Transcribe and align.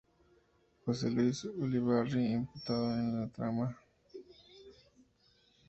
Jose 0.83 1.07
Luis 1.15 1.39
Ulibarri, 1.63 2.23
imputado 2.33 2.91
en 2.93 3.19
la 3.19 3.27
trama. 3.31 3.77